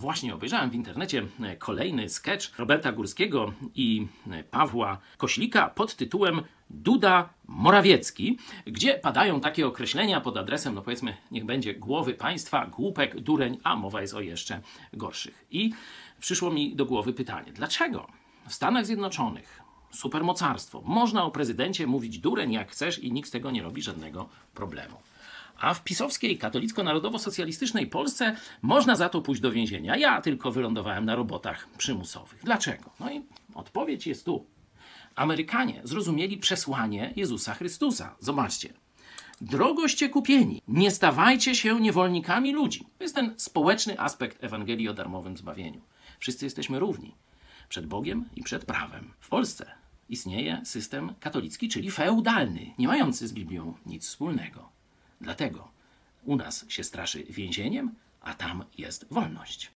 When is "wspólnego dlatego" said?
54.06-55.68